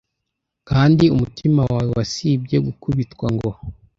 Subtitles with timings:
[0.69, 3.49] Kandi umutima wawe wasibye gukubitwa ngo: